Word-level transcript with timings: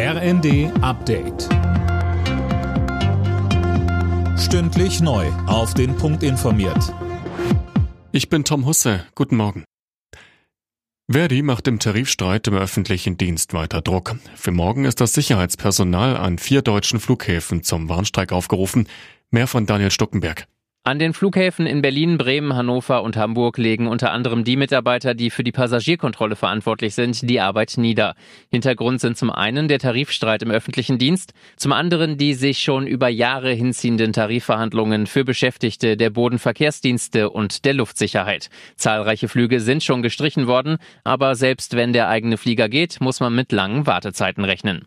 RND 0.00 0.70
Update. 0.80 1.48
Stündlich 4.38 5.00
neu. 5.00 5.26
Auf 5.48 5.74
den 5.74 5.96
Punkt 5.96 6.22
informiert. 6.22 6.94
Ich 8.12 8.28
bin 8.28 8.44
Tom 8.44 8.64
Husse. 8.64 9.04
Guten 9.16 9.34
Morgen. 9.34 9.64
Verdi 11.10 11.42
macht 11.42 11.66
im 11.66 11.80
Tarifstreit 11.80 12.46
im 12.46 12.54
öffentlichen 12.54 13.16
Dienst 13.16 13.54
weiter 13.54 13.82
Druck. 13.82 14.14
Für 14.36 14.52
morgen 14.52 14.84
ist 14.84 15.00
das 15.00 15.14
Sicherheitspersonal 15.14 16.16
an 16.16 16.38
vier 16.38 16.62
deutschen 16.62 17.00
Flughäfen 17.00 17.64
zum 17.64 17.88
Warnstreik 17.88 18.30
aufgerufen. 18.30 18.86
Mehr 19.32 19.48
von 19.48 19.66
Daniel 19.66 19.90
Stuckenberg. 19.90 20.46
An 20.88 20.98
den 20.98 21.12
Flughäfen 21.12 21.66
in 21.66 21.82
Berlin, 21.82 22.16
Bremen, 22.16 22.56
Hannover 22.56 23.02
und 23.02 23.14
Hamburg 23.14 23.58
legen 23.58 23.88
unter 23.88 24.10
anderem 24.10 24.42
die 24.42 24.56
Mitarbeiter, 24.56 25.12
die 25.12 25.28
für 25.28 25.44
die 25.44 25.52
Passagierkontrolle 25.52 26.34
verantwortlich 26.34 26.94
sind, 26.94 27.28
die 27.28 27.42
Arbeit 27.42 27.74
nieder. 27.76 28.14
Hintergrund 28.50 28.98
sind 28.98 29.18
zum 29.18 29.30
einen 29.30 29.68
der 29.68 29.80
Tarifstreit 29.80 30.42
im 30.42 30.50
öffentlichen 30.50 30.96
Dienst, 30.96 31.34
zum 31.58 31.72
anderen 31.72 32.16
die 32.16 32.32
sich 32.32 32.60
schon 32.60 32.86
über 32.86 33.10
Jahre 33.10 33.52
hinziehenden 33.52 34.14
Tarifverhandlungen 34.14 35.06
für 35.06 35.26
Beschäftigte 35.26 35.98
der 35.98 36.08
Bodenverkehrsdienste 36.08 37.28
und 37.28 37.66
der 37.66 37.74
Luftsicherheit. 37.74 38.48
Zahlreiche 38.76 39.28
Flüge 39.28 39.60
sind 39.60 39.84
schon 39.84 40.00
gestrichen 40.00 40.46
worden, 40.46 40.78
aber 41.04 41.34
selbst 41.34 41.76
wenn 41.76 41.92
der 41.92 42.08
eigene 42.08 42.38
Flieger 42.38 42.70
geht, 42.70 42.98
muss 43.02 43.20
man 43.20 43.34
mit 43.34 43.52
langen 43.52 43.86
Wartezeiten 43.86 44.42
rechnen. 44.42 44.86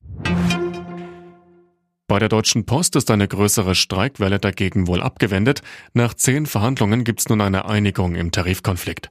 Bei 2.11 2.19
der 2.19 2.27
Deutschen 2.27 2.65
Post 2.65 2.97
ist 2.97 3.09
eine 3.09 3.25
größere 3.25 3.73
Streikwelle 3.73 4.37
dagegen 4.37 4.87
wohl 4.87 5.01
abgewendet. 5.01 5.61
Nach 5.93 6.13
zehn 6.13 6.45
Verhandlungen 6.45 7.05
gibt 7.05 7.21
es 7.21 7.29
nun 7.29 7.39
eine 7.39 7.69
Einigung 7.69 8.15
im 8.15 8.31
Tarifkonflikt. 8.31 9.09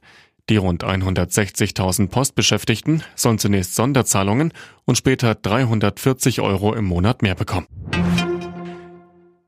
Die 0.51 0.57
rund 0.57 0.83
160.000 0.83 2.09
Postbeschäftigten 2.09 3.01
sollen 3.15 3.39
zunächst 3.39 3.73
Sonderzahlungen 3.73 4.53
und 4.85 4.99
später 4.99 5.33
340 5.33 6.41
Euro 6.41 6.75
im 6.75 6.85
Monat 6.85 7.23
mehr 7.23 7.33
bekommen. 7.33 7.65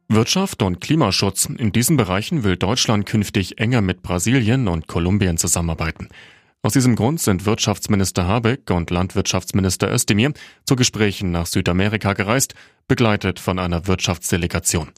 Wirtschaft 0.08 0.64
und 0.64 0.82
Klimaschutz. 0.82 1.46
In 1.46 1.72
diesen 1.72 1.96
Bereichen 1.96 2.44
will 2.44 2.58
Deutschland 2.58 3.06
künftig 3.06 3.60
enger 3.60 3.82
mit 3.82 4.02
Brasilien 4.02 4.68
und 4.68 4.88
Kolumbien 4.88 5.38
zusammenarbeiten. 5.38 6.10
Aus 6.66 6.72
diesem 6.72 6.96
Grund 6.96 7.20
sind 7.20 7.46
Wirtschaftsminister 7.46 8.26
Habeck 8.26 8.72
und 8.72 8.90
Landwirtschaftsminister 8.90 9.92
Özdemir 9.92 10.32
zu 10.64 10.78
Gesprächen 10.78 11.30
nach 11.30 11.46
Südamerika 11.46 12.14
gereist, 12.14 12.54
begleitet 12.88 13.38
von 13.42 13.60
einer 13.60 13.86
Wirtschaftsdelegation. 13.86 14.92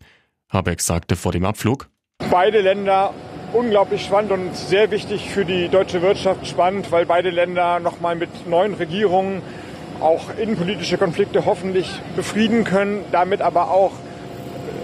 Habeck 0.47 0.79
sagte 0.79 1.15
vor 1.15 1.31
dem 1.31 1.43
Abflug, 1.43 1.89
Beide 2.29 2.61
Länder 2.61 3.15
unglaublich 3.51 4.03
spannend 4.03 4.31
und 4.31 4.55
sehr 4.55 4.91
wichtig 4.91 5.31
für 5.31 5.43
die 5.43 5.67
deutsche 5.67 6.03
Wirtschaft 6.03 6.45
spannend, 6.45 6.91
weil 6.91 7.07
beide 7.07 7.31
Länder 7.31 7.79
nochmal 7.79 8.15
mit 8.15 8.47
neuen 8.47 8.75
Regierungen 8.75 9.41
auch 10.01 10.37
innenpolitische 10.37 10.99
Konflikte 10.99 11.45
hoffentlich 11.45 11.89
befrieden 12.15 12.63
können, 12.63 13.03
damit 13.11 13.41
aber 13.41 13.71
auch 13.71 13.93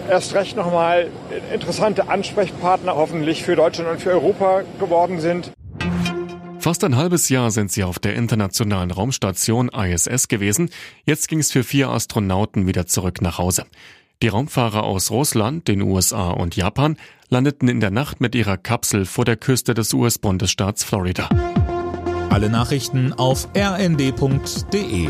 erst 0.09 0.33
recht 0.33 0.57
nochmal 0.57 1.11
interessante 1.53 2.09
Ansprechpartner 2.09 2.95
hoffentlich 2.95 3.43
für 3.43 3.55
Deutschland 3.55 3.87
und 3.87 4.01
für 4.01 4.09
Europa 4.09 4.63
geworden 4.79 5.19
sind. 5.19 5.51
Fast 6.61 6.83
ein 6.83 6.95
halbes 6.95 7.27
Jahr 7.29 7.49
sind 7.49 7.71
sie 7.71 7.83
auf 7.83 7.97
der 7.97 8.13
internationalen 8.13 8.91
Raumstation 8.91 9.69
ISS 9.69 10.27
gewesen. 10.27 10.69
Jetzt 11.05 11.27
ging 11.27 11.39
es 11.39 11.51
für 11.51 11.63
vier 11.63 11.89
Astronauten 11.89 12.67
wieder 12.67 12.85
zurück 12.85 13.19
nach 13.23 13.39
Hause. 13.39 13.65
Die 14.21 14.27
Raumfahrer 14.27 14.83
aus 14.83 15.09
Russland, 15.09 15.67
den 15.67 15.81
USA 15.81 16.29
und 16.29 16.55
Japan 16.55 16.97
landeten 17.29 17.67
in 17.67 17.79
der 17.79 17.89
Nacht 17.89 18.21
mit 18.21 18.35
ihrer 18.35 18.57
Kapsel 18.57 19.05
vor 19.05 19.25
der 19.25 19.37
Küste 19.37 19.73
des 19.73 19.91
US-Bundesstaats 19.91 20.83
Florida. 20.83 21.29
Alle 22.29 22.51
Nachrichten 22.51 23.11
auf 23.13 23.47
rnd.de 23.57 25.09